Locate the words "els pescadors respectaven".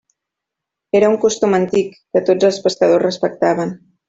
2.51-3.79